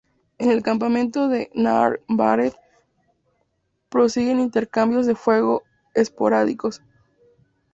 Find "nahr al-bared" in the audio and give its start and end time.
1.53-2.53